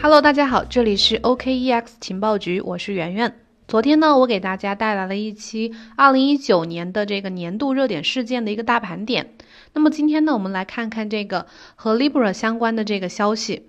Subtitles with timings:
[0.00, 3.34] Hello，大家好，这里是 OKEX 情报局，我是圆圆。
[3.66, 9.34] 昨天呢，我给大家带来了一期2019年的这个年度热点事件的一个大盘点。
[9.72, 13.66] 那么今天呢，我们来看看这个和 Libra 相关的这个消息。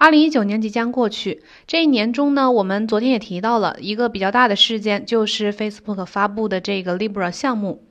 [0.00, 7.84] 2019年即将过去，这一年中呢，我们昨天也提到了一个比较大的事件，就是 Facebook 发布的这个 Libra 项目。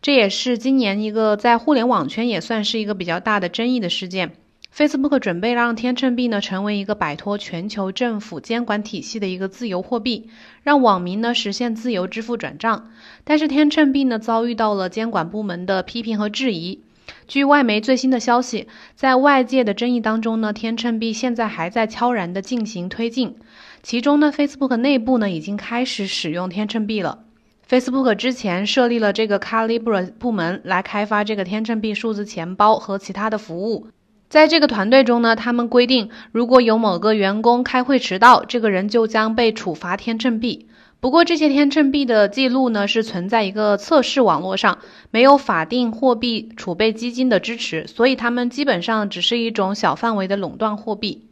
[0.00, 4.32] 这也是今年一个在互联网圈也算是一个比较大的争议的事件。
[4.76, 10.28] Facebook 准备让天秤币呢成为一个摆脱全球政府监管体系的一个自由货币，
[10.62, 12.90] 让网民呢实现自由支付转账。
[13.24, 16.82] 但是天秤币呢遭遇到了监管部门的批评和质疑。
[17.26, 23.34] 据外媒最新的消息，在外界的争议当中呢，天秤币现在还在悄然的进行推进。
[23.82, 27.20] 其中呢，Facebook 内部呢已经开始使用天秤币了。
[27.66, 33.88] Facebook 之前设立了这个 Calibra 部门来开发这个天秤币数字钱包和其他的服务。
[34.28, 40.66] 在这个团队中呢，他们规定，如果有某个员工开会迟到，这个人就将被处罚天秤币。
[40.98, 44.78] 不过，这些天秤币的记录呢，是存在一个测试网络上，
[45.12, 51.25] 没有法定货币储备基金的支持，所以他们基本上只是一种小范围的垄断货币。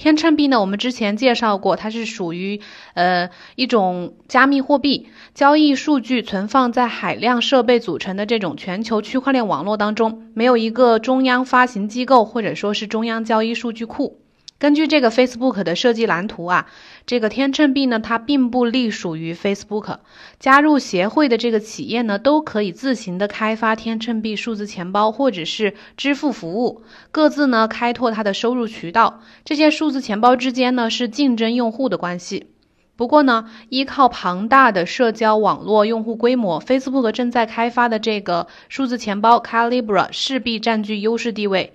[0.00, 2.62] 天秤币呢，我们之前介绍过，它是属于
[2.94, 14.22] 呃一种加密货币，交易数据存放在海量设备组成的这种全球区块链网络当中，没有一个中央发行机构或者说是中央交易数据库。
[14.60, 16.66] 根据这个 Facebook 的设计蓝图啊，
[17.06, 20.00] 这个天秤币呢，它并不隶属于 Facebook。
[20.38, 29.22] 加入协会的这个企业呢，都可以自行的开发天秤币数字钱包或者是支付服务，各自呢开拓它的收入渠道。
[29.46, 32.48] 这些数字钱包之间呢是竞争用户的关系。
[32.96, 41.72] 不过呢，依靠庞大的社交网络用户规模，Facebook 正在开发的这个数字钱包 Calibra 势必占据优势地位。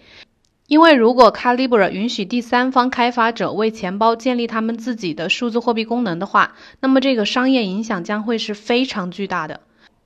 [0.68, 9.62] 因为如果 Calibra 允许第三方开发者为钱包建立他们自己的数字货币功能的话，那么这个商业影响将会是非常巨大的。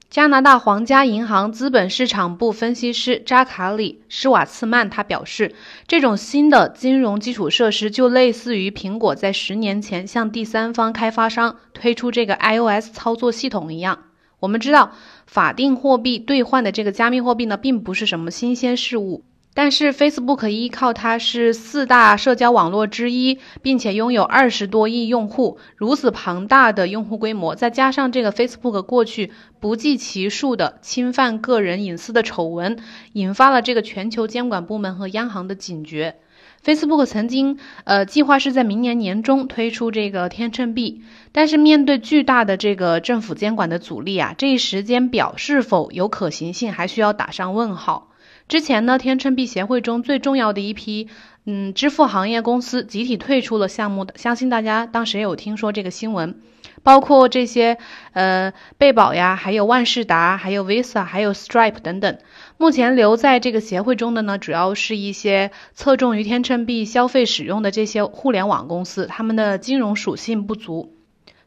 [0.09, 5.56] 加拿大皇家银行资本市场部分析师扎卡里施瓦茨曼他表示，
[5.88, 14.00] 这种新的金融基础设施就类似于苹果在十年前向第三方开发商推出这个 iOS 操作系统一样。
[14.41, 14.91] 我们知道，
[15.25, 19.23] 法定货币兑换的这个加密货币呢，并不是什么新鲜事物。
[19.55, 32.79] 但是 Facebook 依靠它是四大社交网络之一，并且拥有二十多亿用户，如此庞大的用户规模，再加上这个 Facebook 过去不计其数的侵犯个人隐私的丑闻，
[33.13, 36.16] 引发了这个全球监管部门和央行的警觉。
[36.63, 48.09] Facebook 曾经呃计划是在明年年中推出这个天秤币，但是面对巨大的这个政府监管的阻力啊，这一时间表是否有可行性，还需要打上问号。
[48.49, 51.07] 之前呢，天秤币协会中最重要的一批，
[51.45, 56.41] 嗯，支付行业公司集体退出了项目的，相信大家当时也有听说这个新闻，
[56.81, 57.77] 包括这些，
[58.13, 62.17] 呃，贝宝呀，还有万事达，还有 Visa，还有 Stripe 等等。
[62.57, 70.95] 目前留在这个协会中的呢，主要是一些侧重于天秤币消费使用的这些互联网公司，他们的金融属性不足。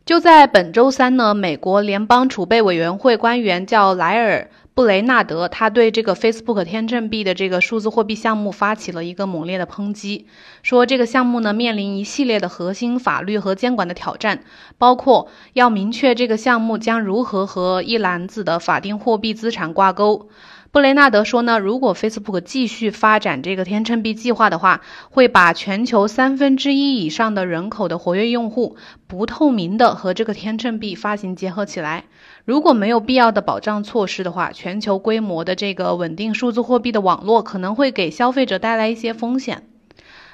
[0.05, 4.51] 就在本周三呢，美国联邦储备委员会官员叫莱尔。
[4.75, 10.27] 布雷纳德他对这个 Facebook 天秤币的这个数字货币项目发起了一个猛烈的抨击，
[10.63, 14.45] 说这个项目呢面临一系列的核心法律和监管的挑战，
[14.79, 20.31] 包括要明确这个项目将如何和一篮子的法定货币资产挂钩。
[20.73, 32.05] 布雷纳德说呢，如果 Facebook 继续发展这个天秤币计划的话，会把全球三分之一以上的人口的活跃用户不透明的和这个天秤币发行结合起来。
[32.47, 39.65] 如果没有必要的保障措施的话，全球规模的这个稳定数字货币的网络可能会给消费者带来一些风险。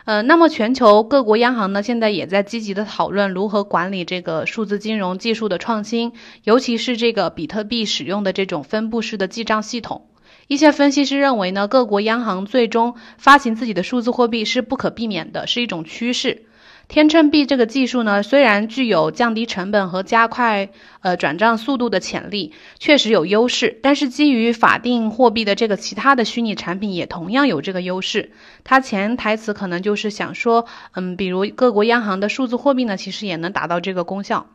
[0.04, 6.12] 呃，那么全球各国央行呢，现在也在积极的讨论如何管理这个数字金融技术的创新，
[6.44, 10.07] 尤其是这个比特币使用的这种分布式的记账系统。
[10.48, 16.46] 一些分析师认为呢，各国央行最终发行自己的数字货币是不可避免的，是一种趋势。
[16.88, 20.70] 天秤币这个技术呢，虽然具有降低成本和加快
[21.02, 23.78] 呃转账速度的潜力，确实有优势。
[23.82, 28.32] 但是基于法定货币的这个其他的虚拟产品也同样有这个优势。
[28.64, 34.46] 它潜台词可能就是想说，嗯，比如各国央行的数字货币呢，其实也能达到这个功效。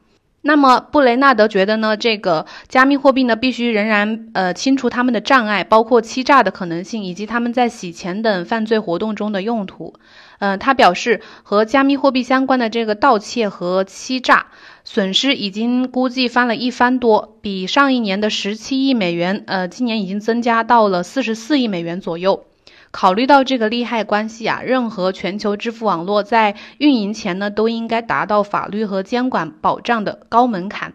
[0.46, 9.94] 那么布雷纳德觉得呢，这个加密货币呢，必须仍然呃清除他们的障碍，包括欺诈的可能性，以及他们在洗钱等犯罪活动中的用途。
[10.40, 14.48] 嗯，他表示和加密货币相关的这个盗窃和欺诈
[14.84, 22.44] 损失已经估计翻了一番多，比上一年的十七亿美元，呃，今年已经增加到了四十四亿美元左右。
[22.94, 30.94] 考虑到这个利害关系啊，任何全球支付网络在运营前呢，都应该达到法律和监管保障的高门槛。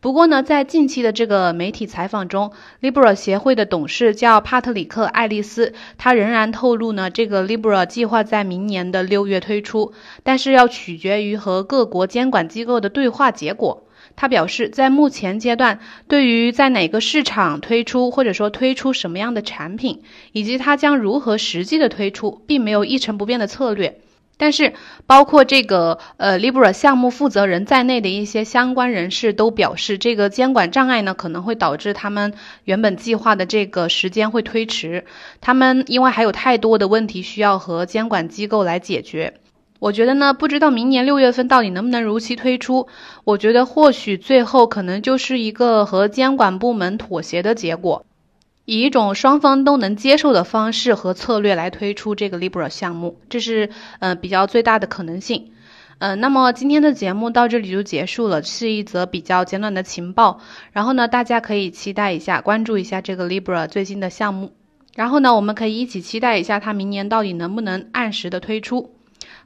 [0.00, 9.92] 不过呢，在近期的这个媒体采访中，Libra 协会的董事叫帕特里克·爱丽丝，他仍然透露呢，这个 Libra 计划在明年的六月推出，
[10.22, 13.88] 但是要取决于和各国监管机构的对话结果。
[14.16, 20.02] 他表示，在目前阶段，对于在哪个市场推出，或者说推出什么样的产品，
[20.32, 23.98] 以及它将如何实际的推出，并没有一成不变的策略。
[24.36, 24.72] 但是，
[25.06, 32.34] 包括这个呃 Libra 项目负责人在内的一些相关人士都表示，这个监管障碍呢，可能会导致他们
[32.64, 35.04] 原本计划的这个时间会推迟。
[35.40, 39.34] 他们因为还有太多的问题需要和监管机构来解决。
[39.84, 42.88] 我觉得呢，不知道明年六月份到底能不能如期推出。
[43.24, 48.06] 我觉得或许最后可能就是一个和监管部门妥协的结果，
[48.64, 55.50] 以一种双方都能接受的方式和策略来推出这个 Libra 项目，这是呃比较最大的可能性。
[55.98, 60.40] 嗯，那么今天的节目到这里就结束了，是一则比较简短的情报。
[60.72, 64.54] 然后呢，大家可以期待一下，关注一下这个 Libra 最新的项目。
[64.94, 68.94] 然后呢，我们可以一起期待一下它明年到底能不能按时的推出。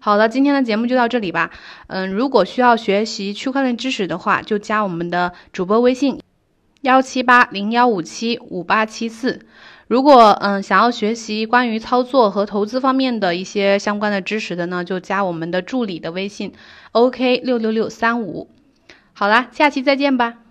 [0.01, 1.51] 好了，今天的节目就到这里吧。
[1.89, 6.21] 嗯，如果需要学习区块链知识的话，就加我们的主播微信
[6.83, 9.41] 幺七八零幺五七五八七四。
[9.89, 16.53] 如果嗯想要学习关于操作和投资方面的一些相关的知识的呢，就加我们的助理的微信
[16.93, 18.51] OK 六六六三五。
[19.13, 20.48] 好啦，下期再见吧。